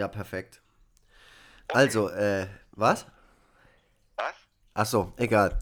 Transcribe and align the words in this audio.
Ja, 0.00 0.08
perfekt. 0.08 0.62
Also, 1.68 2.08
äh, 2.08 2.46
was? 2.70 3.04
Was? 4.16 4.34
Ach 4.72 4.86
so, 4.86 5.12
egal. 5.18 5.58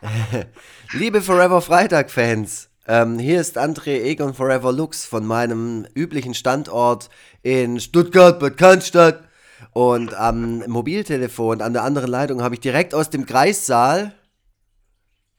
Liebe 0.92 1.20
Forever 1.20 1.60
Freitag-Fans, 1.60 2.70
ähm, 2.86 3.18
hier 3.18 3.42
ist 3.42 3.58
André 3.58 4.00
Egon 4.00 4.32
Forever 4.32 4.72
Lux 4.72 5.04
von 5.04 5.26
meinem 5.26 5.86
üblichen 5.94 6.32
Standort 6.32 7.10
in 7.42 7.78
Stuttgart, 7.78 8.40
Bad 8.40 8.56
Cannstatt. 8.56 9.28
Und 9.74 10.14
am 10.14 10.60
Mobiltelefon 10.60 11.60
an 11.60 11.74
der 11.74 11.82
anderen 11.82 12.08
Leitung 12.08 12.42
habe 12.42 12.54
ich 12.54 12.62
direkt 12.62 12.94
aus 12.94 13.10
dem 13.10 13.26
Kreissaal. 13.26 14.14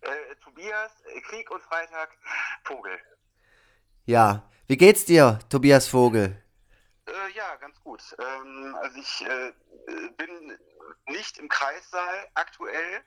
Äh, 0.01 0.07
Tobias, 0.43 0.91
Krieg 1.27 1.49
und 1.49 1.63
Freitag, 1.63 2.09
Vogel. 2.63 2.93
Ja, 4.05 4.47
wie 4.67 4.77
geht's 4.77 5.05
dir, 5.05 5.39
Tobias 5.49 5.87
Vogel? 5.87 6.44
Äh, 7.07 7.31
ja, 7.35 7.55
ganz 7.57 7.79
gut. 7.81 8.01
Ähm, 8.19 8.75
also 8.81 8.99
ich 8.99 9.21
äh, 9.21 9.53
bin 10.17 10.57
nicht 11.07 11.37
im 11.37 11.49
Kreissaal 11.49 12.27
aktuell. 12.33 13.03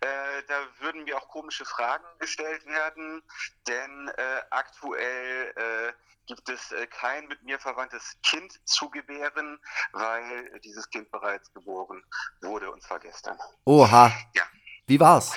Äh, 0.00 0.42
da 0.48 0.66
würden 0.80 1.04
mir 1.04 1.18
auch 1.18 1.28
komische 1.28 1.64
Fragen 1.64 2.04
gestellt 2.18 2.64
werden, 2.66 3.22
denn 3.66 4.08
äh, 4.16 4.42
aktuell 4.50 5.52
äh, 5.56 5.92
gibt 6.26 6.48
es 6.48 6.72
äh, 6.72 6.86
kein 6.86 7.26
mit 7.28 7.42
mir 7.42 7.58
verwandtes 7.58 8.16
Kind 8.22 8.58
zu 8.66 8.88
gebären, 8.88 9.60
weil 9.92 10.60
dieses 10.60 10.88
Kind 10.88 11.10
bereits 11.10 11.52
geboren 11.52 12.02
wurde 12.40 12.70
und 12.70 12.82
zwar 12.82 13.00
gestern. 13.00 13.38
Oha. 13.64 14.12
Ja. 14.34 14.44
Wie 14.86 14.98
war's? 14.98 15.34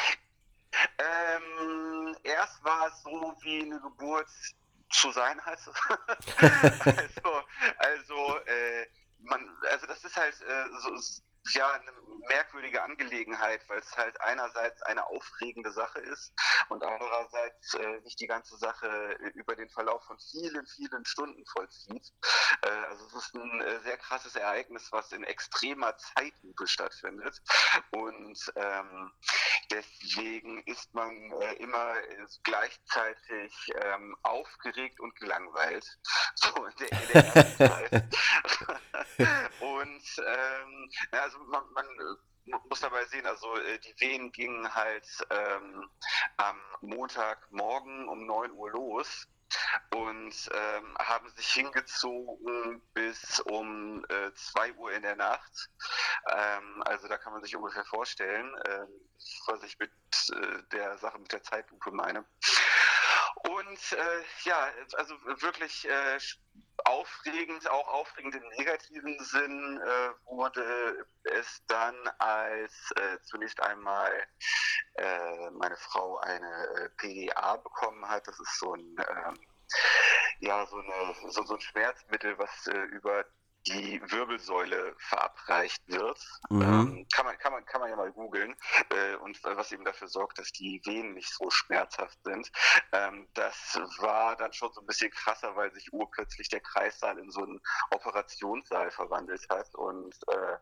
Ähm, 0.98 2.16
erst 2.24 2.64
war 2.64 2.88
es 2.88 3.02
so 3.04 3.36
wie 3.42 3.64
eine 3.64 3.80
Geburt 3.80 4.30
zu 4.96 5.12
sein 5.12 5.40
hat. 5.42 5.60
also, 6.40 7.44
also, 7.78 8.40
äh, 8.46 8.88
man, 9.20 9.50
also 9.72 9.88
das 9.88 10.04
ist 10.04 10.16
halt 10.16 10.36
äh, 10.42 10.66
so, 10.80 11.22
ja 11.54 11.72
eine 11.72 11.92
merkwürdige 12.28 12.82
Angelegenheit, 12.82 13.62
weil 13.68 13.80
es 13.80 13.98
halt 13.98 14.20
einerseits 14.22 14.82
eine 14.84 15.06
aufregende 15.06 15.72
Sache 15.72 16.00
ist 16.00 16.34
und 16.70 16.84
andererseits 16.84 17.45
äh, 17.74 18.02
nicht 18.02 18.20
die 18.20 18.28
ganze 18.28 18.58
Sache 18.58 19.18
über 19.34 19.56
den 19.56 19.70
Verlauf 19.70 20.04
von 20.06 20.18
vielen, 20.32 20.66
vielen 20.68 21.06
Stunden 21.06 21.46
vollzieht. 21.46 22.12
Äh, 22.62 22.70
also 22.70 23.06
es 23.08 23.14
ist 23.26 23.36
ein 23.36 23.62
äh, 23.62 23.80
sehr 23.82 23.98
krasses 23.98 24.36
Ereignis, 24.36 24.92
was 24.92 25.12
in 25.12 25.24
extremer 25.24 25.96
Zeitlupe 25.98 26.68
stattfindet 26.68 27.42
und 27.92 28.54
ähm, 28.56 29.12
deswegen 29.72 30.62
ist 30.64 30.94
man 30.94 31.32
äh, 31.42 31.54
immer 31.56 31.96
gleichzeitig 32.44 33.54
ähm, 33.82 34.16
aufgeregt 34.24 35.00
und 35.00 35.16
gelangweilt. 35.16 35.86
So 36.38 36.66
in 36.66 36.74
der, 36.80 36.92
in 36.92 37.08
der 37.14 37.36
ersten 37.36 37.58
Zeit. 37.58 38.04
und 39.60 40.04
ähm, 40.26 40.90
also 41.12 41.40
man, 41.46 41.64
man 41.74 41.86
muss 42.46 42.80
dabei 42.80 43.06
sehen, 43.06 43.26
also 43.26 43.56
äh, 43.58 43.80
die 43.80 44.00
Wehen 44.00 44.32
gingen 44.32 44.74
halt 44.74 45.08
ähm, 45.30 45.90
am 46.38 46.60
Montagmorgen 46.82 48.08
um 48.08 48.26
9 48.26 48.52
Uhr 48.52 48.72
los 48.72 49.28
und 49.92 50.50
ähm, 50.54 50.98
haben 51.00 51.30
sich 51.30 51.52
hingezogen 51.52 52.82
bis 52.94 53.40
um 53.42 54.04
äh, 54.10 54.34
2 54.34 54.74
Uhr 54.74 54.92
in 54.92 55.04
der 55.04 55.16
Nacht. 55.16 55.70
Ähm, 56.30 56.84
also 56.84 57.08
da 57.08 57.18
kann 57.18 57.34
man 57.34 57.44
sich 57.44 57.56
ungefähr 57.56 57.86
vorstellen, 57.86 58.54
äh, 58.66 58.86
was 59.48 59.64
ich 59.64 59.78
mit 59.80 59.92
äh, 60.34 60.64
der 60.72 60.98
Sache 60.98 61.20
mit 61.20 61.32
der 61.32 61.44
Zeitlupe 61.44 61.92
meine. 61.92 62.26
Und 63.44 63.94
äh, 63.94 64.24
ja, 64.44 64.70
also 64.94 65.16
wirklich 65.42 65.88
äh, 65.88 66.20
aufregend, 66.86 67.70
auch 67.70 67.88
aufregend 67.88 68.36
im 68.36 68.48
negativen 68.58 69.18
Sinn 69.20 69.82
äh, 69.82 70.10
wurde 70.26 71.06
es 71.24 71.64
dann, 71.68 71.96
als 72.20 72.92
äh, 72.96 73.20
zunächst 73.24 73.60
einmal 73.62 74.12
äh, 74.96 75.50
meine 75.52 75.76
Frau 75.78 76.18
eine 76.20 76.68
äh, 76.78 76.90
PDA 76.98 77.58
bekommen 77.58 78.08
hat. 78.08 78.28
Das 78.28 78.40
ist 78.40 78.60
so 78.60 78.74
ein, 78.74 78.96
ähm, 79.10 79.40
ja, 80.40 80.66
so, 80.68 80.78
eine, 80.78 81.16
so, 81.32 81.44
so 81.44 81.56
ein 81.56 81.62
Schmerzmittel, 81.62 82.38
was 82.38 82.68
äh, 82.68 82.78
über 82.78 83.26
die 83.68 84.02
Wirbelsäule 84.12 84.96
verabreicht 84.98 85.82
wird. 85.88 86.20
Mhm. 86.50 86.62
Ähm, 86.62 87.08
kann, 87.14 87.26
man, 87.26 87.38
kann, 87.38 87.52
man, 87.52 87.66
kann 87.66 87.82
man 87.82 87.90
ja 87.90 87.96
mal 87.96 88.12
googeln. 88.12 88.56
Äh, 88.90 89.16
und 89.18 89.42
was 89.44 89.72
eben 89.72 89.86
dafür 89.86 90.08
sorgt, 90.08 90.40
dass 90.40 90.52
die 90.52 90.82
Venen 90.86 91.14
nicht 91.14 91.34
so 91.34 91.50
schmerzhaft 91.50 92.18
sind. 92.24 92.52
Ähm, 92.92 93.28
das 93.34 93.80
war 93.98 94.36
dann 94.36 94.54
schon 94.54 94.72
so 94.74 94.82
ein 94.82 94.88
bisschen 94.88 95.12
krasser, 95.12 95.56
weil 95.56 95.72
sich 95.74 95.92
urplötzlich 95.94 96.50
der 96.50 96.62
Kreissaal 96.62 97.18
in 97.18 97.32
so 97.32 97.44
einen 97.44 97.60
Operationssaal 97.92 98.92
verwandelt 98.92 99.48
hat. 99.50 99.74
Und 99.76 100.16
äh, 100.28 100.58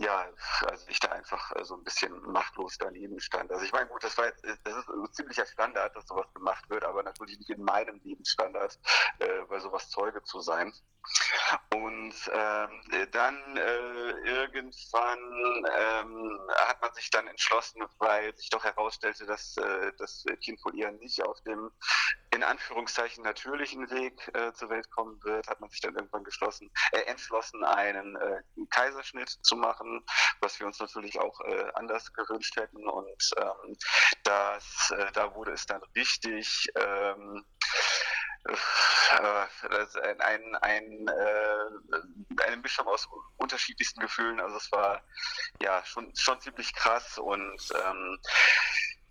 ja, 0.00 0.26
also 0.66 0.86
ich 0.88 1.00
da 1.00 1.08
einfach 1.08 1.54
äh, 1.54 1.64
so 1.64 1.76
ein 1.76 1.84
bisschen 1.84 2.18
machtlos 2.32 2.78
daneben 2.78 3.20
stand. 3.20 3.50
Also 3.52 3.64
ich 3.64 3.72
meine, 3.72 3.88
gut, 3.88 4.02
das 4.02 4.16
war 4.16 4.26
jetzt, 4.26 4.42
äh, 4.44 4.56
das 4.64 4.76
ist 4.76 4.88
ein 4.88 5.12
ziemlicher 5.12 5.44
Standard, 5.44 5.94
dass 5.94 6.06
sowas 6.06 6.32
gemacht 6.32 6.68
wird, 6.70 6.84
aber 6.84 7.02
natürlich 7.02 7.38
nicht 7.38 7.50
in 7.50 7.62
meinem 7.62 8.00
Lebensstandard, 8.02 8.78
äh, 9.18 9.42
bei 9.48 9.58
sowas 9.58 9.90
Zeuge 9.90 10.22
zu 10.22 10.40
sein. 10.40 10.72
Und 11.74 12.14
ähm, 12.32 13.08
dann 13.10 13.56
äh, 13.56 14.10
irgendwann 14.24 15.66
ähm, 15.76 16.40
hat 16.54 16.80
man 16.80 16.94
sich 16.94 17.10
dann 17.10 17.26
entschlossen, 17.26 17.82
weil 17.98 18.34
sich 18.36 18.48
doch 18.50 18.64
herausstellte, 18.64 19.26
dass 19.26 19.56
äh, 19.56 19.92
das 19.98 20.24
Kind 20.42 20.64
wohl 20.64 20.78
eher 20.78 20.92
nicht 20.92 21.22
auf 21.22 21.40
dem 21.42 21.70
in 22.34 22.42
Anführungszeichen 22.42 23.24
natürlichen 23.24 23.90
Weg 23.90 24.30
äh, 24.34 24.52
zur 24.54 24.70
Welt 24.70 24.90
kommen 24.90 25.22
wird, 25.22 25.46
hat 25.48 25.60
man 25.60 25.70
sich 25.70 25.80
dann 25.80 25.94
irgendwann 25.94 26.24
geschlossen, 26.24 26.70
äh, 26.92 27.00
entschlossen, 27.02 27.62
einen 27.64 28.16
äh, 28.16 28.42
Kaiserschnitt 28.70 29.28
zu 29.28 29.56
machen, 29.56 30.04
was 30.40 30.58
wir 30.58 30.66
uns 30.66 30.78
natürlich 30.78 31.20
auch 31.20 31.40
äh, 31.42 31.70
anders 31.74 32.12
gewünscht 32.12 32.56
hätten. 32.56 32.88
Und 32.88 33.30
ähm, 33.36 33.76
das, 34.24 34.92
äh, 34.96 35.12
da 35.12 35.34
wurde 35.34 35.52
es 35.52 35.66
dann 35.66 35.82
richtig 35.94 36.66
ähm, 36.76 37.44
äh, 38.44 40.14
ein, 40.18 40.56
ein, 40.56 41.08
äh, 41.08 42.42
eine 42.44 42.56
Mischung 42.56 42.86
aus 42.86 43.08
unterschiedlichsten 43.36 44.00
Gefühlen. 44.00 44.40
Also 44.40 44.56
es 44.56 44.72
war 44.72 45.02
ja 45.60 45.84
schon, 45.84 46.14
schon 46.16 46.40
ziemlich 46.40 46.74
krass 46.74 47.18
und 47.18 47.60
ähm, 47.84 48.18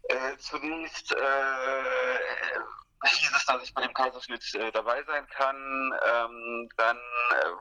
äh, 0.09 0.37
zunächst 0.37 1.13
äh, 1.13 2.59
hieß 3.09 3.31
es, 3.35 3.45
dass 3.45 3.63
ich 3.63 3.73
bei 3.73 3.81
dem 3.81 3.93
Kaiserschnitt 3.93 4.53
äh, 4.55 4.71
dabei 4.71 5.03
sein 5.03 5.27
kann. 5.27 5.55
Ähm, 6.05 6.69
dann 6.77 6.97
äh, 6.97 7.51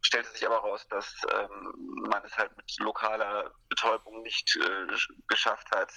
stellte 0.00 0.30
sich 0.30 0.46
aber 0.46 0.58
raus, 0.58 0.86
dass 0.88 1.14
ähm, 1.32 2.04
man 2.08 2.22
es 2.24 2.36
halt 2.36 2.56
mit 2.56 2.78
lokaler 2.78 3.50
Betäubung 3.68 4.22
nicht 4.22 4.56
äh, 4.56 4.96
geschafft 5.28 5.70
hat, 5.74 5.92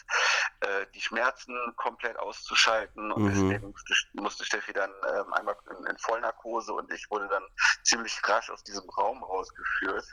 äh, 0.62 0.86
die 0.94 1.02
Schmerzen 1.02 1.56
komplett 1.78 2.18
auszuschalten. 2.18 3.12
Und 3.12 3.24
mhm. 3.24 3.30
deswegen 3.30 3.72
musste, 3.72 3.94
musste, 4.14 4.46
Steffi 4.46 4.74
dann 4.74 4.92
ähm, 5.16 5.34
einmal 5.34 5.56
in, 5.72 5.86
in 5.86 5.98
Vollnarkose 5.98 6.74
und 6.74 6.92
ich 6.92 7.10
wurde 7.10 7.28
dann 7.28 7.44
ziemlich 7.84 8.20
rasch 8.28 8.50
aus 8.50 8.64
diesem 8.64 8.88
Raum 8.90 9.24
rausgeführt. 9.24 10.06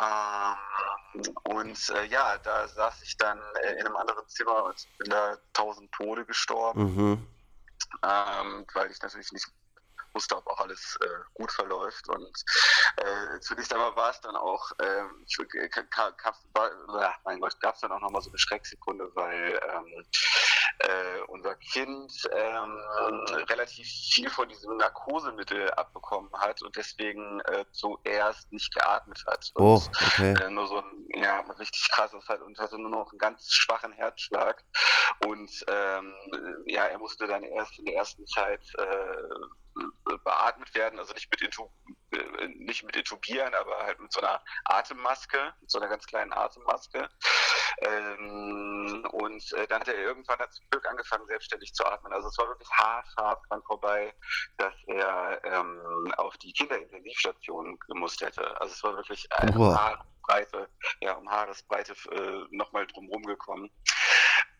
Ähm, 0.00 1.34
und 1.44 1.88
äh, 1.90 2.04
ja, 2.06 2.38
da 2.38 2.66
saß 2.66 3.02
ich 3.02 3.16
dann 3.16 3.38
äh, 3.62 3.72
in 3.74 3.86
einem 3.86 3.96
anderen 3.96 4.26
Zimmer 4.28 4.64
und 4.64 4.88
bin 4.98 5.10
da 5.10 5.36
tausend 5.52 5.92
Tode 5.92 6.24
gestorben. 6.24 6.94
Mhm 6.94 7.28
ähm, 8.02 8.66
weil 8.74 8.90
ich 8.90 9.00
natürlich 9.00 9.32
nicht 9.32 9.46
wusste, 10.14 10.36
ob 10.36 10.46
auch 10.46 10.60
alles 10.60 10.98
äh, 11.02 11.08
gut 11.34 11.50
verläuft. 11.52 12.08
Und 12.08 12.44
äh, 12.96 13.40
zunächst 13.40 13.72
einmal 13.72 13.94
war 13.96 14.10
es 14.10 14.20
dann 14.20 14.36
auch, 14.36 14.70
äh, 14.78 15.04
ich, 15.26 15.38
gab, 15.90 16.36
war, 16.54 16.70
mein 17.24 17.40
Gott, 17.40 17.58
gab 17.60 17.74
es 17.74 17.80
dann 17.80 17.92
auch 17.92 18.00
nochmal 18.00 18.22
so 18.22 18.30
eine 18.30 18.38
Schrecksekunde, 18.38 19.10
weil 19.14 19.60
ähm, 19.74 20.04
äh, 20.78 21.20
unser 21.28 21.54
Kind 21.56 22.12
ähm, 22.32 22.78
relativ 23.48 23.86
viel 23.86 24.30
von 24.30 24.48
diesem 24.48 24.76
Narkosemittel 24.76 25.70
abbekommen 25.72 26.30
hat 26.34 26.62
und 26.62 26.74
deswegen 26.76 27.40
äh, 27.40 27.64
zuerst 27.72 28.52
nicht 28.52 28.74
geatmet 28.74 29.22
hat. 29.26 29.50
Und, 29.54 29.64
oh, 29.64 29.82
okay. 29.92 30.34
Äh, 30.42 30.50
nur 30.50 30.66
so 30.66 30.78
ein 30.78 31.06
ja, 31.14 31.40
richtig 31.58 31.88
krasses 31.90 32.28
halt 32.28 32.42
und 32.42 32.58
hatte 32.58 32.78
nur 32.78 32.90
noch 32.90 33.10
einen 33.10 33.18
ganz 33.18 33.52
schwachen 33.52 33.92
Herzschlag. 33.92 34.64
Und 35.26 35.50
ähm, 35.68 36.14
ja, 36.66 36.86
er 36.86 36.98
musste 36.98 37.26
dann 37.26 37.42
erst 37.42 37.78
in 37.78 37.84
der 37.84 37.96
ersten 37.96 38.26
Zeit 38.26 38.62
äh, 38.78 39.22
beatmet 40.24 40.74
werden, 40.74 40.98
also 40.98 41.12
nicht 41.14 41.30
mit, 41.30 41.42
Intu 41.42 41.68
äh, 42.12 42.48
nicht 42.48 42.82
mit 42.84 42.96
intubieren, 42.96 43.54
aber 43.54 43.78
halt 43.78 43.98
mit 44.00 44.12
so 44.12 44.20
einer 44.20 44.42
Atemmaske, 44.64 45.54
mit 45.60 45.70
so 45.70 45.78
einer 45.78 45.88
ganz 45.88 46.06
kleinen 46.06 46.32
Atemmaske. 46.32 47.08
Ähm, 47.80 49.06
und 49.12 49.52
äh, 49.54 49.66
dann 49.66 49.80
hat 49.80 49.88
er 49.88 49.96
irgendwann 49.96 50.38
hat 50.38 50.52
zum 50.52 50.68
Glück 50.70 50.88
angefangen, 50.88 51.26
selbstständig 51.26 51.74
zu 51.74 51.84
atmen. 51.84 52.12
Also 52.12 52.28
es 52.28 52.38
war 52.38 52.48
wirklich 52.48 52.70
hart 52.70 53.40
dran 53.48 53.62
vorbei, 53.66 54.14
dass 54.58 54.74
er 54.86 55.40
ähm, 55.44 56.12
auf 56.16 56.36
die 56.38 56.52
Kinderintensivstation 56.52 57.78
gemusst 57.88 58.20
hätte. 58.20 58.60
Also 58.60 58.74
es 58.74 58.82
war 58.82 58.96
wirklich 58.96 59.26
eine 59.32 59.52
Haaresbreite, 60.22 60.68
ja, 61.00 61.14
um 61.14 61.28
Haaresbreite 61.30 61.94
äh, 62.10 62.46
nochmal 62.50 62.86
drumherum 62.86 63.22
gekommen. 63.22 63.70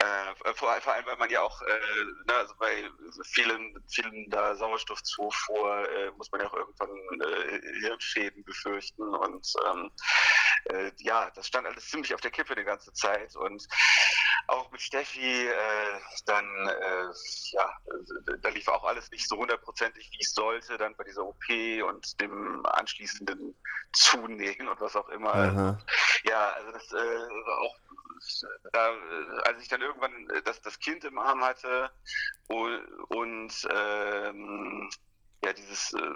Äh, 0.03 0.55
vor, 0.55 0.81
vor, 0.81 0.93
allem, 0.93 1.07
weil 1.07 1.17
man 1.17 1.31
ja 1.31 1.43
auch, 1.43 1.63
äh, 1.63 2.05
ne, 2.27 2.35
also 2.35 2.55
bei 2.59 2.91
vielen, 3.25 3.85
vielen 3.89 4.29
da 4.31 4.57
Sauerstoffzufuhr 4.57 5.89
äh, 5.89 6.11
muss 6.13 6.31
man 6.33 6.41
ja 6.41 6.49
auch 6.49 6.55
irgendwann 6.55 6.91
äh, 7.21 7.61
Hirnschäden 7.81 8.43
befürchten 8.43 9.03
und 9.03 9.47
ähm, 9.71 9.91
äh, 10.65 10.91
ja, 10.99 11.31
das 11.37 11.47
stand 11.47 11.69
alles 11.69 11.89
ziemlich 11.89 12.15
auf 12.15 12.21
der 12.21 12.33
Kippe 12.33 12.57
die 12.57 12.65
ganze 12.65 12.93
Zeit 12.95 13.37
und 13.37 13.65
auch 14.49 14.73
mit 14.73 14.81
Steffi, 14.81 15.47
äh, 15.47 16.01
dann, 16.27 16.45
ja, 17.53 17.77
da 18.41 18.49
lief 18.49 18.67
auch 18.67 18.83
alles 18.83 19.09
nicht 19.13 19.29
so 19.29 19.37
hundertprozentig, 19.37 20.11
wie 20.11 20.21
es 20.21 20.33
sollte, 20.35 20.77
dann 20.79 20.97
bei 20.97 21.05
dieser 21.05 21.25
OP 21.25 21.45
und 21.87 22.21
dem 22.21 22.67
anschließenden 22.67 23.55
Zunähen 23.93 24.67
und 24.67 24.81
was 24.81 24.97
auch 24.97 25.09
immer. 25.11 25.33
Aha. 25.33 25.79
Ja, 26.25 26.51
also 26.51 26.73
das 26.73 26.93
war 26.93 27.59
auch 27.61 27.77
da, 28.73 28.95
als 29.45 29.63
ich 29.63 29.69
dann 29.69 29.83
irgendwann 29.83 30.29
das, 30.45 30.61
das 30.61 30.79
Kind 30.79 31.05
im 31.05 31.19
Arm 31.19 31.43
hatte 31.43 31.91
und, 32.49 32.85
und 33.09 33.69
ähm, 33.71 34.91
ja 35.45 35.53
dieses 35.53 35.93
äh, 35.95 36.15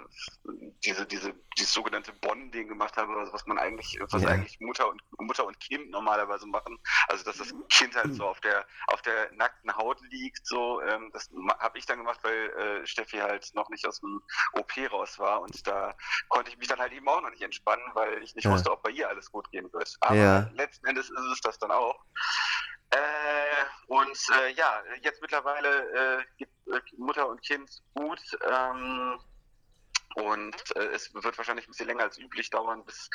diese 0.85 1.05
diese 1.05 1.33
dieses 1.57 1.73
sogenannte 1.73 2.13
Bonding 2.13 2.67
gemacht 2.67 2.95
habe, 2.97 3.15
also 3.15 3.33
was 3.33 3.45
man 3.45 3.57
eigentlich 3.57 3.97
was 4.09 4.21
ja. 4.21 4.29
eigentlich 4.29 4.59
Mutter 4.59 4.89
und 4.89 5.01
Mutter 5.19 5.45
und 5.45 5.59
Kind 5.59 5.89
normalerweise 5.89 6.47
machen, 6.47 6.77
also 7.07 7.23
dass 7.23 7.37
das 7.37 7.53
Kind 7.69 7.95
halt 7.95 8.13
so 8.13 8.25
auf 8.25 8.39
der 8.41 8.65
auf 8.87 9.01
der 9.01 9.31
nackten 9.33 9.75
Haut 9.75 9.99
liegt, 10.09 10.45
so 10.45 10.81
ähm, 10.81 11.09
das 11.13 11.29
habe 11.59 11.77
ich 11.77 11.85
dann 11.85 11.99
gemacht, 11.99 12.19
weil 12.23 12.49
äh, 12.51 12.87
Steffi 12.87 13.17
halt 13.17 13.49
noch 13.53 13.69
nicht 13.69 13.85
aus 13.85 13.99
dem 13.99 14.21
OP 14.53 14.71
raus 14.91 15.19
war 15.19 15.41
und 15.41 15.65
da 15.67 15.95
konnte 16.29 16.51
ich 16.51 16.57
mich 16.57 16.67
dann 16.67 16.79
halt 16.79 16.93
eben 16.93 17.07
auch 17.07 17.21
noch 17.21 17.31
nicht 17.31 17.41
entspannen, 17.41 17.85
weil 17.93 18.23
ich 18.23 18.35
nicht 18.35 18.45
ja. 18.45 18.51
wusste, 18.51 18.71
ob 18.71 18.83
bei 18.83 18.91
ihr 18.91 19.09
alles 19.09 19.31
gut 19.31 19.49
gehen 19.51 19.71
wird. 19.73 19.95
Aber 20.01 20.15
ja. 20.15 20.49
letzten 20.53 20.87
Endes 20.87 21.09
ist 21.09 21.31
es 21.33 21.41
das 21.41 21.59
dann 21.59 21.71
auch. 21.71 22.03
Äh, 22.89 23.65
und 23.87 24.17
äh, 24.39 24.53
ja, 24.53 24.81
jetzt 25.01 25.21
mittlerweile 25.21 26.19
äh, 26.19 26.23
gibt 26.37 26.51
äh, 26.67 26.79
Mutter 26.97 27.27
und 27.27 27.41
Kind 27.41 27.81
gut. 27.93 28.21
Ähm, 28.49 29.19
und 30.15 30.75
äh, 30.75 30.87
es 30.93 31.13
wird 31.13 31.37
wahrscheinlich 31.37 31.67
ein 31.67 31.71
bisschen 31.71 31.87
länger 31.87 32.03
als 32.03 32.17
üblich 32.17 32.49
dauern, 32.49 32.83
bis 32.85 33.09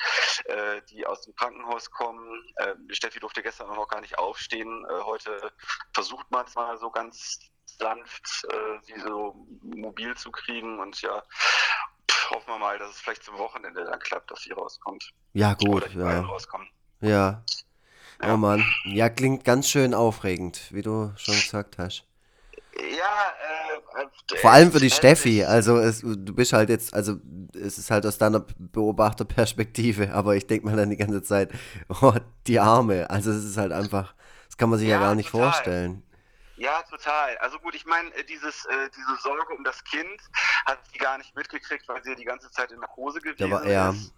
äh, 0.45 0.83
die 0.91 1.07
aus 1.07 1.23
dem 1.23 1.35
Krankenhaus 1.35 1.91
kommen. 1.91 2.45
Äh, 2.57 2.75
Steffi 2.91 3.19
durfte 3.19 3.43
gestern 3.43 3.69
noch 3.69 3.89
gar 3.89 4.01
nicht 4.01 4.19
aufstehen. 4.19 4.87
Heute 5.05 5.53
versucht 5.93 6.31
man 6.31 6.47
es 6.47 6.55
mal 6.55 6.79
so 6.79 6.91
ganz 6.91 7.39
sanft, 7.67 8.47
sie 8.83 9.01
so 9.01 9.47
mobil 9.63 10.17
zu 10.17 10.31
kriegen. 10.31 10.79
Und 10.79 11.01
ja, 11.01 11.23
hoffen 12.31 12.49
wir 12.49 12.59
mal, 12.59 12.79
dass 12.79 12.91
es 12.91 13.01
vielleicht 13.01 13.25
zum 13.25 13.39
Wochenende 13.39 13.85
dann 13.85 13.99
klappt, 13.99 14.31
dass 14.31 14.43
sie 14.43 14.53
rauskommt. 14.53 15.13
Ja, 15.33 15.55
gut. 15.55 15.69
Oder 15.69 15.89
die 15.89 15.99
ja. 15.99 16.21
rauskommen. 16.21 16.69
Ja. 17.01 17.43
Oh 18.23 18.37
Mann. 18.37 18.65
Ja, 18.85 19.09
klingt 19.09 19.45
ganz 19.45 19.69
schön 19.69 19.95
aufregend, 19.95 20.61
wie 20.71 20.83
du 20.83 21.13
schon 21.17 21.35
gesagt 21.35 21.79
hast. 21.79 22.05
Ja, 22.77 22.83
äh, 24.01 24.03
äh 24.03 24.39
vor 24.39 24.51
allem 24.51 24.73
für 24.73 24.81
die 24.81 24.91
Steffi. 24.91 25.45
Also 25.45 25.79
es, 25.79 26.01
du 26.01 26.35
bist 26.35 26.53
halt 26.53 26.69
jetzt, 26.69 26.95
also 26.95 27.17
es 27.55 27.79
ist 27.79 27.91
halt 27.91 28.07
aus 28.07 28.19
deiner 28.19 28.45
Beobachterperspektive, 28.59 30.13
aber 30.15 30.37
ich 30.37 30.47
denke 30.47 30.67
mal 30.67 30.77
dann 30.77 30.91
die 30.91 30.97
ganze 30.97 31.23
Zeit, 31.23 31.51
oh, 32.01 32.15
die 32.47 32.61
Arme. 32.61 33.11
Also 33.11 33.31
es 33.31 33.45
ist 33.45 33.57
halt 33.57 33.73
einfach, 33.73 34.15
das 34.47 34.57
kann 34.57 34.71
man 34.71 34.79
sich 34.79 34.89
ja, 34.89 34.97
ja 34.97 35.01
gar 35.01 35.15
nicht 35.15 35.31
total. 35.31 35.53
vorstellen. 35.53 36.03
Ja, 36.57 36.83
total. 36.83 37.37
Also 37.39 37.59
gut, 37.59 37.75
ich 37.75 37.87
meine, 37.87 38.13
äh, 38.15 38.25
dieses, 38.25 38.65
äh, 38.67 38.91
diese 38.97 39.17
Sorge 39.23 39.55
um 39.55 39.65
das 39.65 39.83
Kind 39.85 40.21
hat 40.67 40.79
sie 40.93 40.99
gar 40.99 41.19
nicht 41.19 41.35
mitgekriegt, 41.35 41.89
weil 41.89 42.03
sie 42.03 42.11
ja 42.11 42.17
die 42.17 42.25
ganze 42.25 42.51
Zeit 42.51 42.71
in 42.71 42.81
Narkose 42.81 43.21
gewesen 43.21 43.51
war, 43.51 43.67
ja. 43.67 43.91
ist. 43.91 44.13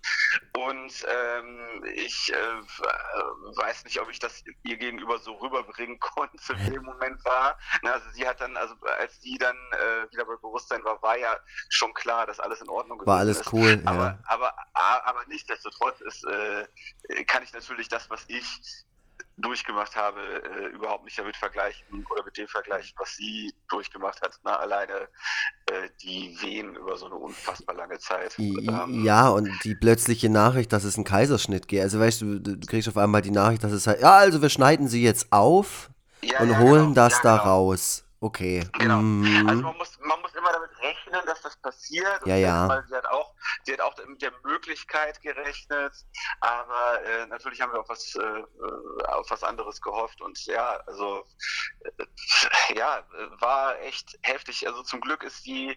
Und 0.57 1.07
ähm, 1.09 1.85
ich 1.95 2.33
äh, 2.33 3.57
weiß 3.57 3.85
nicht, 3.85 4.01
ob 4.01 4.11
ich 4.11 4.19
das 4.19 4.43
ihr 4.65 4.77
gegenüber 4.77 5.19
so 5.19 5.35
rüberbringen 5.35 5.99
konnte, 6.01 6.53
in 6.55 6.73
dem 6.73 6.83
Moment 6.83 7.25
war. 7.25 7.59
Na, 7.83 7.93
also 7.93 8.11
sie 8.13 8.27
hat 8.27 8.41
dann, 8.41 8.57
also 8.57 8.75
als 8.99 9.21
sie 9.21 9.39
dann 9.39 9.57
äh, 9.73 10.11
wieder 10.13 10.25
bei 10.25 10.37
Bewusstsein 10.37 10.83
war, 10.85 11.01
war 11.03 11.17
ja 11.17 11.37
schon 11.69 11.95
klar, 11.95 12.27
dass 12.27 12.41
alles 12.41 12.61
in 12.61 12.69
Ordnung 12.69 12.99
war. 13.01 13.07
War 13.07 13.19
alles 13.19 13.41
ist. 13.41 13.53
cool, 13.53 13.81
aber, 13.85 14.05
ja. 14.05 14.19
Aber, 14.27 14.55
aber, 14.73 15.07
aber 15.07 15.25
nichtsdestotrotz 15.27 16.01
ist, 16.01 16.25
äh, 16.25 17.25
kann 17.25 17.43
ich 17.43 17.53
natürlich 17.53 17.89
das, 17.89 18.11
was 18.11 18.25
ich 18.29 18.85
durchgemacht 19.37 19.97
habe, 19.97 20.21
äh, 20.21 20.67
überhaupt 20.69 21.05
nicht 21.05 21.19
damit 21.19 21.37
vergleichen 21.37 22.07
oder 22.11 22.25
mit 22.25 22.37
dem 22.37 22.47
vergleichen, 22.47 22.95
was 22.99 23.17
sie 23.17 23.53
durchgemacht 23.69 24.21
hat. 24.23 24.39
Na, 24.45 24.57
alleine 24.57 25.09
äh, 25.67 25.89
die 26.03 26.37
Wehen 26.41 26.77
über 26.77 26.97
so 26.97 27.07
eine 27.07 27.17
unfassbar 27.17 27.75
lange 27.75 27.99
Zeit. 27.99 28.39
Ähm, 28.39 29.05
ja, 29.05 29.29
und 29.29 29.51
die 29.65 29.75
plötzliche 29.75 30.29
Nachricht, 30.29 30.73
dass 30.73 30.85
es 30.85 30.97
einen 30.97 31.05
Kaiserschnitt 31.05 31.67
geht. 31.67 31.83
Also 31.83 31.99
weißt 31.99 32.23
du, 32.23 32.39
du 32.41 32.67
kriegst 32.67 32.89
auf 32.89 32.97
einmal 32.97 33.23
die 33.23 33.33
Nachricht, 33.33 33.65
dass 33.65 33.73
es 33.73 33.87
halt, 33.87 34.01
ja, 34.01 34.13
also 34.13 34.41
wir 34.41 34.51
schneiden 34.51 34.89
sie 34.89 35.03
jetzt 35.03 35.33
auf 35.33 35.91
ja, 36.23 36.41
und 36.41 36.51
ja, 36.51 36.59
holen 36.59 36.83
genau. 36.83 36.95
das 36.95 37.15
ja, 37.15 37.23
da 37.23 37.37
genau. 37.39 37.51
raus. 37.51 38.05
Okay. 38.21 38.65
Genau. 38.79 38.99
Mhm. 38.99 39.49
Also 39.49 39.63
man 39.63 39.77
muss, 39.77 39.99
man 40.01 40.21
muss 40.23 40.35
immer 40.35 40.51
damit 40.51 40.71
rechnen, 40.81 41.21
dass 41.27 41.43
das 41.43 41.57
passiert. 41.57 42.25
Ja, 42.25 42.37
ja. 42.37 42.69
Weil 42.69 42.85
sie 42.89 42.95
hat 42.95 43.07
auch, 43.07 43.34
sie 43.65 43.73
hat 43.73 43.81
auch 43.81 43.97
mit 44.07 44.23
der 44.23 44.33
Möglichkeit 44.43 45.21
gerechnet, 45.23 45.95
aber 46.41 47.03
äh, 47.05 47.27
natürlich 47.27 47.61
haben 47.61 47.73
wir 47.73 47.81
auf 47.81 47.89
was, 47.89 48.15
äh, 48.17 48.43
auf 49.09 49.31
was 49.31 49.43
anderes 49.43 49.81
gehofft 49.81 50.21
und 50.21 50.39
ja, 50.47 50.83
also 50.87 51.25
äh, 51.81 52.05
ja, 52.75 53.07
war 53.41 53.79
echt 53.81 54.19
heftig. 54.23 54.67
Also 54.67 54.83
zum 54.83 55.01
Glück 55.01 55.23
ist 55.23 55.43
sie 55.43 55.77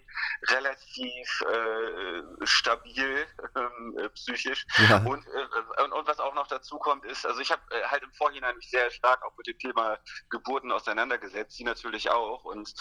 relativ 0.50 1.42
äh, 1.42 2.46
stabil 2.46 3.28
ähm, 3.56 3.98
äh, 3.98 4.10
psychisch 4.10 4.66
ja. 4.90 4.98
und, 4.98 5.26
äh, 5.28 5.84
und, 5.84 5.92
und 5.94 6.08
was 6.08 6.20
auch 6.20 6.34
noch 6.34 6.48
dazu 6.48 6.78
kommt 6.78 7.06
ist, 7.06 7.26
also 7.26 7.40
ich 7.40 7.52
habe 7.52 7.62
halt 7.90 8.04
im 8.04 8.14
Vorhinein 8.14 8.56
mich 8.56 8.70
sehr 8.70 8.90
stark 8.92 9.24
auch 9.24 9.36
mit 9.38 9.48
dem 9.48 9.58
Thema 9.60 9.98
Geburten 10.30 10.72
auseinandergesetzt, 10.72 11.58
sie 11.58 11.64
natürlich 11.64 12.10
auch. 12.10 12.44
Und 12.44 12.74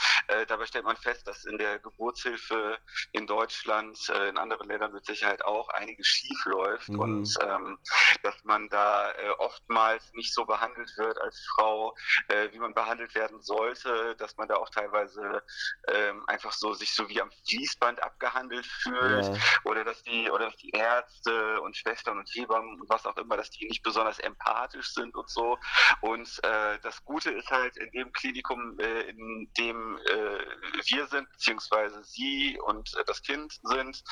dabei 0.48 0.66
stellt 0.66 0.84
man 0.84 0.96
fest, 0.96 1.26
dass 1.26 1.44
in 1.44 1.58
der 1.58 1.78
Geburtshilfe 1.78 2.78
in 3.12 3.26
Deutschland, 3.26 3.98
in 4.28 4.38
anderen 4.38 4.68
Ländern 4.68 4.75
mit 4.78 5.04
Sicherheit 5.04 5.44
auch 5.44 5.68
einiges 5.70 6.06
schief 6.06 6.44
läuft 6.46 6.88
mhm. 6.88 7.00
und 7.00 7.38
ähm, 7.42 7.78
dass 8.22 8.42
man 8.44 8.68
da 8.68 9.10
äh, 9.12 9.30
oftmals 9.38 10.12
nicht 10.14 10.32
so 10.32 10.44
behandelt 10.44 10.90
wird 10.96 11.20
als 11.20 11.44
Frau, 11.54 11.94
äh, 12.28 12.48
wie 12.52 12.58
man 12.58 12.74
behandelt 12.74 13.14
werden 13.14 13.40
sollte, 13.42 14.14
dass 14.16 14.36
man 14.36 14.48
da 14.48 14.56
auch 14.56 14.70
teilweise 14.70 15.42
ähm, 15.88 16.24
einfach 16.26 16.52
so 16.52 16.74
sich 16.74 16.94
so 16.94 17.08
wie 17.08 17.20
am 17.20 17.30
Fließband 17.48 18.02
abgehandelt 18.02 18.66
fühlt 18.66 19.24
ja. 19.24 19.34
oder 19.64 19.84
dass 19.84 20.02
die 20.02 20.30
oder 20.30 20.46
dass 20.46 20.56
die 20.56 20.70
Ärzte 20.70 21.60
und 21.60 21.76
Schwestern 21.76 22.18
und 22.18 22.28
Hebammen 22.32 22.80
und 22.80 22.88
was 22.88 23.06
auch 23.06 23.16
immer, 23.16 23.36
dass 23.36 23.50
die 23.50 23.66
nicht 23.66 23.82
besonders 23.82 24.18
empathisch 24.18 24.92
sind 24.92 25.14
und 25.14 25.28
so. 25.28 25.58
Und 26.00 26.28
äh, 26.44 26.78
das 26.82 27.04
Gute 27.04 27.30
ist 27.30 27.50
halt 27.50 27.76
in 27.76 27.90
dem 27.92 28.12
Klinikum, 28.12 28.78
äh, 28.78 29.02
in 29.02 29.50
dem 29.58 29.98
äh, 29.98 30.44
wir 30.84 31.06
sind, 31.06 31.30
beziehungsweise 31.32 32.02
Sie 32.04 32.58
und 32.66 32.94
äh, 32.96 33.04
das 33.06 33.22
Kind 33.22 33.58
sind, 33.62 34.02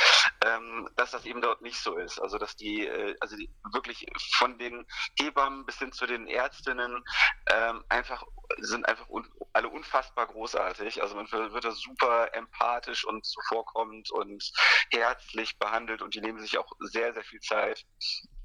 ähm, 0.55 0.89
dass 0.97 1.11
das 1.11 1.25
eben 1.25 1.41
dort 1.41 1.63
nicht 1.63 1.79
so 1.79 1.97
ist. 1.97 2.21
Also 2.21 2.39
dass 2.39 2.57
die, 2.57 2.87
äh, 2.87 3.17
also 3.21 3.37
die 3.37 3.51
wirklich 3.73 4.07
von 4.37 4.59
den 4.59 4.87
Hebammen 5.19 5.67
bis 5.67 5.79
hin 5.79 5.93
zu 5.93 6.07
den 6.07 6.27
Ärztinnen 6.27 7.05
ähm, 7.51 7.85
einfach 7.89 8.25
sind 8.59 8.87
einfach 8.87 9.09
un 9.09 9.27
alle 9.53 9.69
unfassbar 9.69 10.27
großartig. 10.27 11.01
Also 11.01 11.15
man 11.15 11.31
wird 11.31 11.65
da 11.65 11.71
super 11.71 12.35
empathisch 12.35 13.05
und 13.05 13.25
zuvorkommend 13.25 14.11
und 14.11 14.53
herzlich 14.91 15.59
behandelt 15.59 16.03
und 16.03 16.15
die 16.15 16.21
nehmen 16.21 16.41
sich 16.41 16.59
auch 16.59 16.73
sehr, 16.81 17.15
sehr 17.15 17.23
viel 17.23 17.41
Zeit. 17.41 17.85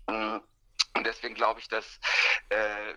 Und 0.06 1.06
deswegen 1.06 1.36
glaube 1.36 1.60
ich, 1.60 1.68
dass 1.68 2.00
äh, 2.50 2.94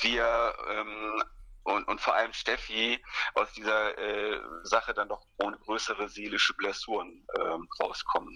wir 0.00 0.56
ähm, 0.68 1.22
und, 1.66 1.86
und 1.88 2.00
vor 2.00 2.14
allem 2.14 2.32
Steffi 2.32 3.02
aus 3.34 3.52
dieser 3.52 3.98
äh, 3.98 4.40
Sache 4.62 4.94
dann 4.94 5.08
doch 5.08 5.26
ohne 5.42 5.58
größere 5.58 6.08
seelische 6.08 6.54
Blessuren 6.54 7.26
ähm, 7.38 7.68
rauskommen. 7.80 8.34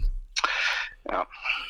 Ja. 1.10 1.26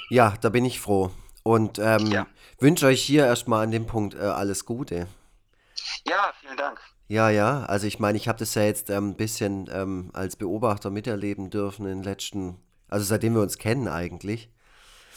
ja, 0.08 0.34
da 0.40 0.48
bin 0.48 0.64
ich 0.64 0.80
froh. 0.80 1.12
Und 1.42 1.78
ähm, 1.78 2.06
ja. 2.06 2.26
wünsche 2.58 2.86
euch 2.86 3.02
hier 3.02 3.26
erstmal 3.26 3.64
an 3.64 3.70
dem 3.70 3.86
Punkt 3.86 4.14
äh, 4.14 4.18
alles 4.18 4.64
Gute. 4.64 5.06
Ja, 6.06 6.32
vielen 6.40 6.56
Dank. 6.56 6.80
Ja, 7.08 7.28
ja, 7.28 7.64
also 7.64 7.86
ich 7.86 7.98
meine, 7.98 8.16
ich 8.16 8.28
habe 8.28 8.38
das 8.38 8.54
ja 8.54 8.62
jetzt 8.62 8.90
ein 8.90 8.96
ähm, 8.96 9.14
bisschen 9.16 9.68
ähm, 9.72 10.10
als 10.12 10.36
Beobachter 10.36 10.90
miterleben 10.90 11.50
dürfen 11.50 11.86
in 11.86 11.98
den 11.98 12.02
letzten, 12.04 12.56
also 12.88 13.04
seitdem 13.04 13.34
wir 13.34 13.42
uns 13.42 13.58
kennen 13.58 13.88
eigentlich. 13.88 14.48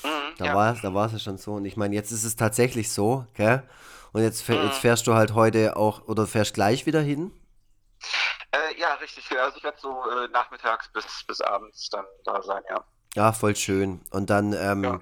Mhm, 0.03 0.37
da 0.37 0.45
ja. 0.45 0.55
war 0.55 0.73
es 0.73 0.81
da 0.81 0.89
ja 0.89 1.19
schon 1.19 1.37
so. 1.37 1.53
Und 1.53 1.65
ich 1.65 1.77
meine, 1.77 1.95
jetzt 1.95 2.11
ist 2.11 2.23
es 2.23 2.35
tatsächlich 2.35 2.91
so, 2.91 3.25
gell? 3.33 3.63
Und 4.13 4.21
jetzt, 4.21 4.47
mhm. 4.47 4.55
jetzt 4.63 4.77
fährst 4.77 5.07
du 5.07 5.15
halt 5.15 5.33
heute 5.33 5.75
auch, 5.75 6.07
oder 6.07 6.27
fährst 6.27 6.53
gleich 6.53 6.85
wieder 6.85 7.01
hin? 7.01 7.31
Äh, 8.51 8.79
ja, 8.79 8.93
richtig. 8.95 9.25
Also 9.37 9.57
ich 9.57 9.63
werde 9.63 9.77
so 9.81 9.89
äh, 9.89 10.27
nachmittags 10.31 10.87
bis, 10.93 11.23
bis 11.27 11.41
abends 11.41 11.89
dann 11.89 12.05
da 12.23 12.41
sein, 12.41 12.61
ja. 12.69 12.83
Ja, 13.15 13.31
voll 13.33 13.55
schön. 13.55 14.01
Und 14.11 14.29
dann, 14.29 14.53
ähm, 14.53 15.01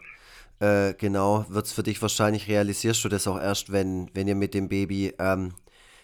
ja. 0.61 0.87
äh, 0.87 0.93
genau, 0.93 1.45
wird 1.49 1.65
es 1.65 1.73
für 1.73 1.83
dich 1.83 2.01
wahrscheinlich, 2.01 2.47
realisierst 2.47 3.03
du 3.03 3.09
das 3.09 3.27
auch 3.27 3.39
erst, 3.39 3.71
wenn, 3.71 4.09
wenn 4.13 4.27
ihr 4.27 4.35
mit 4.35 4.53
dem 4.53 4.69
Baby, 4.69 5.13
ähm, 5.19 5.55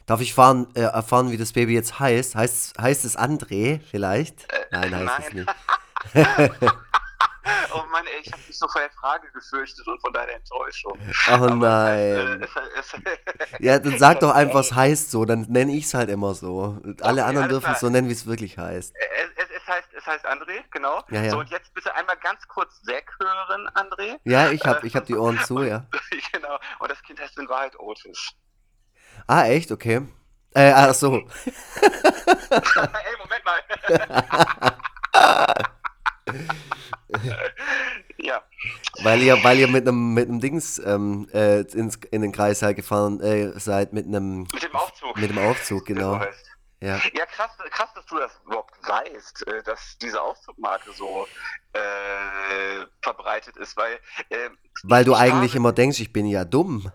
darf 0.05 0.21
ich 0.21 0.33
fahren, 0.33 0.67
äh, 0.75 0.81
erfahren, 0.81 1.31
wie 1.31 1.37
das 1.37 1.53
Baby 1.53 1.73
jetzt 1.73 1.99
heißt? 1.99 2.35
Heißt, 2.35 2.77
heißt 2.77 3.05
es 3.05 3.17
André 3.17 3.79
vielleicht? 3.79 4.51
Äh, 4.51 4.65
nein, 4.71 4.95
heißt 4.95 5.33
nein. 5.33 5.47
es 6.05 6.13
nicht. 6.13 6.73
oh 7.73 7.83
Mann, 7.91 8.05
ey, 8.07 8.21
ich 8.23 8.31
habe 8.31 8.41
mich 8.47 8.57
so 8.57 8.67
vor 8.67 8.81
der 8.81 8.91
Frage 8.91 9.31
gefürchtet 9.31 9.87
und 9.87 9.99
von 10.01 10.13
deiner 10.13 10.33
Enttäuschung. 10.33 10.97
Oh 11.29 11.31
Aber 11.31 11.55
nein. 11.55 12.41
Es, 12.41 12.55
heißt, 12.55 12.95
äh, 13.05 13.17
es, 13.25 13.51
es, 13.53 13.59
Ja, 13.59 13.79
dann 13.79 13.97
sag 13.97 14.19
doch 14.19 14.33
einfach, 14.33 14.59
es 14.61 14.73
heißt 14.75 15.11
so, 15.11 15.25
dann 15.25 15.41
nenne 15.49 15.73
ich 15.73 15.85
es 15.85 15.93
halt 15.93 16.09
immer 16.09 16.33
so. 16.33 16.79
Alle 17.01 17.21
Okay, 17.21 17.29
anderen 17.29 17.43
alles 17.49 17.49
dürfen 17.49 17.71
es 17.73 17.79
so 17.79 17.89
nennen, 17.89 18.07
wie 18.09 18.13
es 18.13 18.25
wirklich 18.25 18.57
heißt. 18.57 18.93
es, 19.35 19.49
es, 19.49 19.67
heißt, 19.67 19.87
es 19.97 20.05
heißt 20.05 20.25
André, 20.25 20.63
genau. 20.71 21.03
Ja, 21.09 21.21
ja. 21.21 21.31
So, 21.31 21.39
und 21.39 21.49
jetzt 21.49 21.73
bitte 21.73 21.93
einmal 21.95 22.17
ganz 22.17 22.47
kurz 22.47 22.81
weghören, 22.85 23.67
André. 23.75 24.17
Ja, 24.23 24.49
ich 24.51 24.65
hab, 24.65 24.83
ich 24.83 24.95
hab 24.95 25.05
die 25.05 25.15
Ohren 25.15 25.39
zu, 25.39 25.63
ja. 25.63 25.85
genau. 26.31 26.57
Und 26.79 26.91
das 26.91 27.01
Kind 27.03 27.19
heißt 27.19 27.37
in 27.37 27.47
Wahrheit 27.49 27.77
Otis. 27.79 28.31
Ah, 29.27 29.45
echt? 29.45 29.71
Okay. 29.71 30.07
Äh, 30.53 30.71
ach 30.73 30.93
so. 30.93 31.13
Ey, 31.15 31.23
Moment 33.19 33.43
mal. 33.45 33.61
ja. 38.17 38.41
Weil 39.03 39.21
ihr, 39.21 39.43
weil 39.43 39.59
ihr 39.59 39.67
mit 39.67 39.87
einem 39.87 40.13
mit 40.13 40.27
einem 40.27 40.39
Dings 40.39 40.79
ähm, 40.79 41.27
äh, 41.33 41.61
ins, 41.61 41.95
in 42.11 42.21
den 42.21 42.31
Kreissaal 42.31 42.75
gefahren 42.75 43.21
äh, 43.21 43.57
seid, 43.59 43.93
mit 43.93 44.05
einem 44.05 44.47
Mit 44.53 44.63
dem 44.63 44.75
Aufzug. 44.75 45.17
mit 45.17 45.29
dem 45.29 45.37
Aufzug, 45.37 45.85
genau. 45.85 46.19
Heißt. 46.19 46.45
Ja. 46.79 46.99
Ja, 47.13 47.25
krass, 47.25 47.49
krass, 47.71 47.89
dass 47.95 48.05
du 48.05 48.19
das 48.19 48.31
überhaupt 48.45 48.75
weißt, 48.87 49.47
äh, 49.47 49.63
dass 49.63 49.97
diese 49.97 50.21
Aufzugmarke 50.21 50.91
so 50.91 51.27
äh, 51.73 52.85
verbreitet 53.01 53.57
ist, 53.57 53.75
weil 53.77 53.93
äh, 54.29 54.49
Weil 54.83 55.03
du 55.03 55.13
ich 55.13 55.17
eigentlich 55.17 55.55
immer 55.55 55.73
denkst, 55.73 55.99
ich 55.99 56.13
bin 56.13 56.27
ja 56.27 56.45
dumm. 56.45 56.91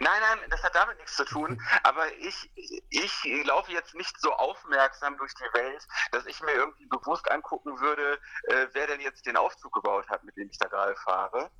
Nein, 0.00 0.20
nein, 0.20 0.38
das 0.50 0.62
hat 0.62 0.74
damit 0.74 0.98
nichts 0.98 1.16
zu 1.16 1.24
tun. 1.24 1.60
Aber 1.82 2.12
ich, 2.14 2.50
ich 2.90 3.44
laufe 3.44 3.72
jetzt 3.72 3.94
nicht 3.94 4.20
so 4.20 4.32
aufmerksam 4.32 5.16
durch 5.18 5.34
die 5.34 5.58
Welt, 5.58 5.86
dass 6.12 6.26
ich 6.26 6.40
mir 6.42 6.52
irgendwie 6.52 6.86
bewusst 6.86 7.30
angucken 7.30 7.78
würde, 7.80 8.18
äh, 8.44 8.66
wer 8.72 8.86
denn 8.86 9.00
jetzt 9.00 9.26
den 9.26 9.36
Aufzug 9.36 9.72
gebaut 9.72 10.08
hat, 10.08 10.24
mit 10.24 10.36
dem 10.36 10.48
ich 10.50 10.58
da 10.58 10.68
gerade 10.68 10.96
fahre. 10.96 11.50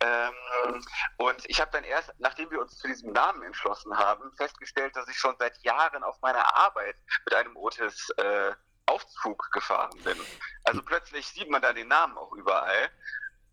Ähm, 0.00 0.84
und 1.18 1.48
ich 1.48 1.60
habe 1.60 1.70
dann 1.72 1.84
erst, 1.84 2.12
nachdem 2.18 2.50
wir 2.50 2.60
uns 2.60 2.76
zu 2.76 2.86
diesem 2.86 3.12
Namen 3.12 3.42
entschlossen 3.42 3.96
haben, 3.96 4.32
festgestellt, 4.36 4.94
dass 4.96 5.08
ich 5.08 5.18
schon 5.18 5.36
seit 5.38 5.56
Jahren 5.62 6.02
auf 6.02 6.20
meiner 6.20 6.56
Arbeit 6.56 6.96
mit 7.24 7.34
einem 7.34 7.56
Otis 7.56 8.10
äh, 8.16 8.52
Aufzug 8.86 9.50
gefahren 9.52 9.98
bin. 10.04 10.16
Also 10.64 10.82
plötzlich 10.82 11.26
sieht 11.26 11.50
man 11.50 11.60
da 11.60 11.72
den 11.72 11.88
Namen 11.88 12.16
auch 12.16 12.32
überall. 12.32 12.90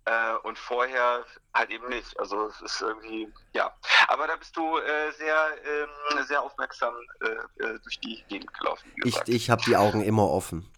Äh, 0.06 0.36
und 0.44 0.58
vorher 0.60 1.24
halt 1.54 1.70
eben 1.70 1.88
nicht. 1.88 2.20
Also 2.20 2.48
es 2.48 2.62
ist 2.62 2.82
irgendwie, 2.82 3.32
ja. 3.54 3.74
Aber 4.10 4.28
da 4.28 4.36
bist 4.36 4.56
du 4.58 4.78
äh, 4.78 5.12
sehr, 5.18 5.36
ähm, 5.66 6.24
sehr 6.28 6.42
aufmerksam 6.42 6.94
äh, 7.22 7.64
äh, 7.64 7.80
durch 7.82 8.00
die 8.02 8.22
Gegend 8.28 8.54
gelaufen, 8.60 8.92
Ich, 9.06 9.18
ich 9.28 9.50
habe 9.50 9.62
die 9.66 9.78
Augen 9.78 10.02
immer 10.02 10.30
offen. 10.30 10.70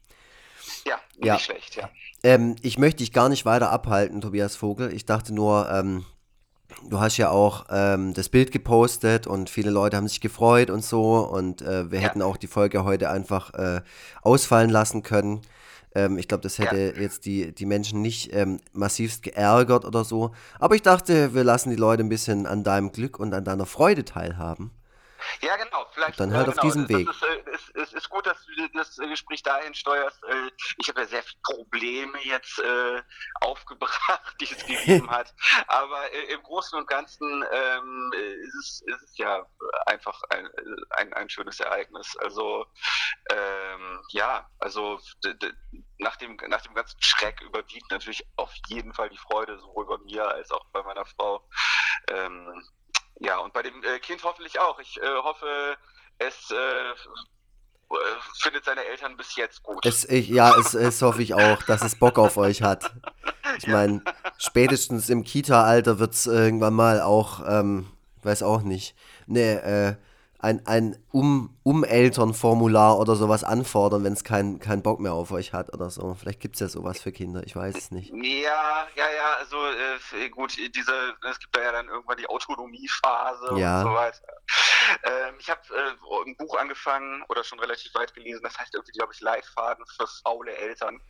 ja, 0.85 0.99
Ja. 1.17 1.33
nicht 1.33 1.45
schlecht, 1.45 1.75
ja. 1.75 1.89
Ähm, 2.23 2.55
ich 2.61 2.77
möchte 2.77 2.97
dich 2.97 3.13
gar 3.13 3.29
nicht 3.29 3.45
weiter 3.45 3.71
abhalten, 3.71 4.21
Tobias 4.21 4.55
Vogel. 4.55 4.93
Ich 4.93 5.05
dachte 5.05 5.33
nur, 5.33 5.69
ähm, 5.71 6.05
du 6.87 6.99
hast 6.99 7.17
ja 7.17 7.29
auch 7.31 7.65
ähm, 7.71 8.13
das 8.13 8.29
Bild 8.29 8.51
gepostet 8.51 9.25
und 9.25 9.49
viele 9.49 9.71
Leute 9.71 9.97
haben 9.97 10.07
sich 10.07 10.21
gefreut 10.21 10.69
und 10.69 10.83
so. 10.83 11.17
Und 11.17 11.63
äh, 11.63 11.89
wir 11.89 11.99
Ja. 11.99 12.07
hätten 12.09 12.21
auch 12.21 12.37
die 12.37 12.47
Folge 12.47 12.83
heute 12.83 13.09
einfach 13.09 13.53
äh, 13.55 13.81
ausfallen 14.21 14.69
lassen 14.69 15.01
können. 15.01 15.41
Ähm, 15.95 16.17
ich 16.17 16.27
glaube, 16.27 16.43
das 16.43 16.59
hätte 16.59 16.93
jetzt 16.99 17.25
die, 17.25 17.53
die 17.53 17.65
Menschen 17.65 18.01
nicht 18.01 18.33
ähm, 18.33 18.59
massivst 18.73 19.23
geärgert 19.23 19.85
oder 19.85 20.03
so. 20.03 20.31
Aber 20.59 20.75
ich 20.75 20.81
dachte, 20.81 21.33
wir 21.33 21.43
lassen 21.43 21.69
die 21.69 21.75
Leute 21.77 22.03
ein 22.03 22.09
bisschen 22.09 22.45
an 22.45 22.63
deinem 22.63 22.91
Glück 22.91 23.19
und 23.19 23.33
an 23.33 23.45
deiner 23.45 23.65
Freude 23.65 24.05
teilhaben. 24.05 24.71
Ja, 25.41 25.55
genau. 25.57 25.85
Vielleicht 25.93 26.19
Dann 26.19 26.31
äh, 26.31 26.35
halt 26.35 26.49
auf 26.49 26.55
genau, 26.55 26.65
diesem 26.65 26.87
das, 26.87 26.97
Weg. 26.97 27.09
Ist, 27.09 27.23
äh, 27.23 27.51
ist, 27.51 27.69
ist, 27.69 27.93
ist 27.93 28.09
gut, 28.09 28.25
dass 28.25 28.37
du 28.45 28.67
das 28.73 28.97
äh, 28.99 29.07
Gespräch 29.07 29.43
dahin 29.43 29.73
steuerst. 29.73 30.19
Ich 30.77 30.89
habe 30.89 31.01
ja 31.01 31.07
sehr 31.07 31.23
viele 31.23 31.41
Probleme 31.43 32.17
jetzt 32.23 32.59
äh, 32.59 33.01
aufgebracht, 33.41 34.35
die 34.39 34.45
es 34.45 34.65
gegeben 34.65 35.09
hat. 35.09 35.33
Aber 35.67 36.11
äh, 36.13 36.33
im 36.33 36.43
Großen 36.43 36.77
und 36.77 36.87
Ganzen 36.87 37.45
ähm, 37.51 38.11
äh, 38.15 38.33
ist, 38.33 38.55
es, 38.55 38.83
ist 38.85 39.03
es 39.03 39.17
ja 39.17 39.45
einfach 39.85 40.21
ein, 40.29 40.49
ein, 40.91 41.13
ein 41.13 41.29
schönes 41.29 41.59
Ereignis. 41.59 42.15
Also 42.17 42.65
ähm, 43.31 44.01
ja, 44.09 44.49
also 44.59 44.99
nach 45.97 46.15
dem, 46.17 46.37
nach 46.47 46.61
dem 46.61 46.73
ganzen 46.73 47.01
Schreck 47.01 47.41
überwiegt 47.41 47.89
natürlich 47.91 48.25
auf 48.35 48.53
jeden 48.67 48.93
Fall 48.93 49.09
die 49.09 49.17
Freude, 49.17 49.59
sowohl 49.59 49.85
bei 49.85 49.97
mir 49.99 50.27
als 50.27 50.51
auch 50.51 50.65
bei 50.71 50.83
meiner 50.83 51.05
Frau. 51.05 51.47
Ähm, 52.09 52.63
ja, 53.19 53.37
und 53.39 53.53
bei 53.53 53.61
dem 53.61 53.83
äh, 53.83 53.99
Kind 53.99 54.23
hoffentlich 54.23 54.59
auch. 54.59 54.79
Ich 54.79 55.01
äh, 55.01 55.15
hoffe, 55.23 55.77
es 56.17 56.51
äh, 56.51 56.93
findet 58.41 58.65
seine 58.65 58.83
Eltern 58.85 59.15
bis 59.17 59.35
jetzt 59.35 59.63
gut. 59.63 59.85
Es, 59.85 60.05
ich, 60.05 60.27
ja, 60.27 60.57
es, 60.57 60.73
es 60.73 61.01
hoffe 61.01 61.21
ich 61.21 61.33
auch, 61.33 61.63
dass 61.63 61.83
es 61.83 61.97
Bock 61.97 62.17
auf 62.17 62.37
euch 62.37 62.61
hat. 62.61 62.91
Ich 63.57 63.67
meine, 63.67 64.01
spätestens 64.37 65.09
im 65.09 65.23
Kita-Alter 65.23 65.97
wird 65.97 66.13
es 66.13 66.27
irgendwann 66.27 66.73
mal 66.73 66.99
auch, 66.99 67.41
ähm, 67.47 67.89
weiß 68.21 68.43
auch 68.43 68.63
nicht, 68.63 68.97
ne, 69.27 69.61
äh, 69.61 69.95
ein, 70.45 70.65
ein 70.67 70.95
um, 71.11 71.49
Um-Eltern-Formular 71.63 72.99
oder 72.99 73.15
sowas 73.15 73.43
anfordern, 73.43 74.03
wenn 74.03 74.13
es 74.13 74.23
keinen 74.23 74.59
kein 74.59 74.83
Bock 74.83 74.99
mehr 74.99 75.13
auf 75.13 75.31
euch 75.31 75.53
hat 75.53 75.73
oder 75.73 75.89
so. 75.89 76.15
Vielleicht 76.19 76.39
gibt 76.39 76.55
es 76.55 76.59
ja 76.61 76.67
sowas 76.67 77.01
für 77.01 77.11
Kinder, 77.11 77.41
ich 77.43 77.55
weiß 77.55 77.75
es 77.75 77.91
nicht. 77.91 78.11
Ja, 78.13 78.85
ja, 78.95 79.05
ja, 79.17 79.33
also 79.39 79.57
äh, 79.57 80.29
gut, 80.29 80.55
diese, 80.55 80.91
es 81.29 81.39
gibt 81.39 81.55
da 81.55 81.61
ja 81.63 81.71
dann 81.71 81.87
irgendwann 81.87 82.17
die 82.17 82.27
Autonomiephase 82.27 83.57
Ja. 83.57 83.81
und 83.81 83.87
so 83.89 83.93
weiter. 83.95 84.21
Ähm, 85.03 85.35
ich 85.39 85.49
habe 85.49 85.61
äh, 85.73 86.25
ein 86.25 86.37
Buch 86.37 86.57
angefangen 86.57 87.23
oder 87.29 87.43
schon 87.43 87.59
relativ 87.59 87.93
weit 87.95 88.13
gelesen, 88.13 88.41
das 88.43 88.57
heißt 88.57 88.73
irgendwie, 88.73 88.91
glaube 88.91 89.13
ich, 89.13 89.21
Leitfaden 89.21 89.85
für 89.87 90.07
faule 90.23 90.55
Eltern. 90.55 91.01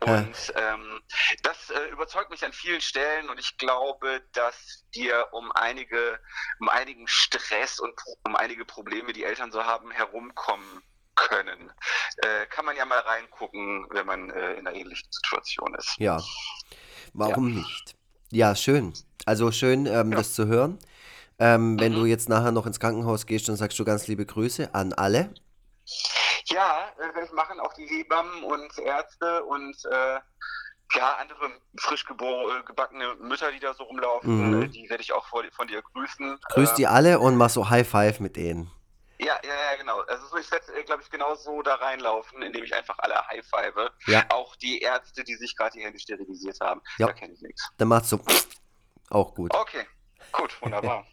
Und 0.00 0.52
ähm, 0.56 1.00
das 1.42 1.70
äh, 1.70 1.88
überzeugt 1.90 2.30
mich 2.30 2.44
an 2.44 2.52
vielen 2.52 2.80
Stellen 2.80 3.28
und 3.28 3.38
ich 3.38 3.56
glaube, 3.58 4.22
dass 4.32 4.84
dir 4.94 5.28
um 5.32 5.50
einige, 5.52 6.20
um 6.60 6.68
einigen 6.68 7.08
Stress 7.08 7.80
und 7.80 7.94
um 8.24 8.36
einige 8.36 8.64
Probleme, 8.64 9.12
die 9.12 9.24
Eltern 9.24 9.50
so 9.50 9.64
haben, 9.64 9.90
herumkommen 9.90 10.82
können. 11.14 11.72
Äh, 12.18 12.46
kann 12.46 12.64
man 12.64 12.76
ja 12.76 12.84
mal 12.84 12.98
reingucken, 13.00 13.86
wenn 13.90 14.06
man 14.06 14.30
äh, 14.30 14.54
in 14.54 14.66
einer 14.66 14.76
ähnlichen 14.76 15.10
Situation 15.10 15.74
ist. 15.74 15.94
Ja, 15.98 16.22
warum 17.14 17.54
nicht? 17.54 17.94
Ja, 18.30 18.54
schön. 18.54 18.92
Also 19.24 19.50
schön, 19.50 19.86
ähm, 19.86 20.12
Ja. 20.12 20.18
das 20.18 20.34
zu 20.34 20.46
hören. 20.46 20.78
Ähm, 21.38 21.78
wenn 21.78 21.92
Mhm. 21.92 21.96
du 21.96 22.04
jetzt 22.06 22.28
nachher 22.28 22.52
noch 22.52 22.66
ins 22.66 22.80
Krankenhaus 22.80 23.26
gehst, 23.26 23.48
dann 23.48 23.56
sagst 23.56 23.78
du 23.78 23.84
ganz 23.84 24.06
liebe 24.06 24.24
Grüße 24.24 24.74
an 24.74 24.92
alle. 24.94 25.34
Ja, 26.46 26.88
äh, 26.98 27.24
ich 27.24 27.32
machen, 27.32 27.60
auch 27.60 27.72
die 27.74 27.86
Hebammen 27.86 28.42
und 28.44 28.78
Ärzte 28.78 29.44
und 29.44 29.76
äh, 29.90 30.18
ja, 30.94 31.16
andere 31.20 31.50
frisch 31.78 32.04
äh, 32.08 32.62
gebackene 32.64 33.16
Mütter, 33.16 33.50
die 33.52 33.58
da 33.60 33.74
so 33.74 33.84
rumlaufen, 33.84 34.50
Mhm. 34.50 34.62
äh, 34.62 34.68
die 34.68 34.88
werde 34.88 35.02
ich 35.02 35.12
auch 35.12 35.26
vor, 35.26 35.42
von 35.54 35.66
dir 35.68 35.82
grüßen. 35.82 36.38
Grüß 36.54 36.74
die 36.74 36.86
alle 36.86 37.18
und 37.18 37.36
mach 37.36 37.50
so 37.50 37.68
High 37.68 37.86
Five 37.88 38.20
mit 38.20 38.36
denen. 38.36 38.70
Ja, 39.18 39.34
ja, 39.42 39.50
ja, 39.72 39.76
genau. 39.78 40.00
Also 40.02 40.26
so, 40.26 40.36
ich 40.36 40.50
werde, 40.52 40.84
glaube 40.84 41.02
ich, 41.02 41.10
genau 41.10 41.34
so 41.34 41.62
da 41.62 41.76
reinlaufen, 41.76 42.42
indem 42.42 42.64
ich 42.64 42.74
einfach 42.74 42.98
alle 42.98 43.14
high-five. 43.28 43.90
Ja. 44.06 44.24
Auch 44.28 44.54
die 44.56 44.80
Ärzte, 44.80 45.24
die 45.24 45.34
sich 45.36 45.56
gerade 45.56 45.72
die 45.78 45.82
Hände 45.84 45.98
sterilisiert 45.98 46.58
haben. 46.60 46.82
Ja. 46.98 47.06
Da 47.06 47.12
kenne 47.14 47.32
ich 47.32 47.40
nichts. 47.40 47.66
Dann 47.78 47.88
macht's 47.88 48.10
so 48.10 48.20
auch 49.08 49.34
gut. 49.34 49.54
Okay, 49.54 49.86
gut, 50.32 50.60
wunderbar. 50.60 51.06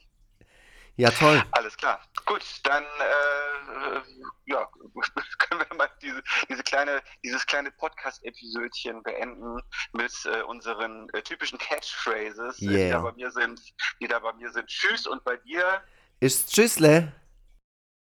Ja, 0.95 1.09
toll. 1.09 1.41
Alles 1.51 1.75
klar. 1.75 1.99
Gut, 2.25 2.43
dann 2.63 2.83
äh, 2.83 4.01
ja, 4.45 4.67
können 5.39 5.65
wir 5.67 5.77
mal 5.77 5.89
diese, 6.01 6.21
diese 6.49 6.61
kleine, 6.63 7.01
dieses 7.23 7.45
kleine 7.45 7.71
Podcast-Episodchen 7.71 9.01
beenden 9.01 9.59
mit 9.93 10.13
äh, 10.25 10.41
unseren 10.43 11.09
äh, 11.13 11.21
typischen 11.21 11.57
Catchphrases, 11.57 12.61
äh, 12.61 12.67
die 12.67 12.73
Yeah. 12.73 12.97
da 12.97 12.99
bei 13.01 13.11
mir 13.13 13.31
sind, 13.31 13.59
die 14.01 14.07
da 14.07 14.19
bei 14.19 14.33
mir 14.33 14.51
sind. 14.51 14.67
Tschüss 14.67 15.07
und 15.07 15.23
bei 15.23 15.37
dir. 15.37 15.81
Ist 16.19 16.53
Tschüssle. 16.53 17.11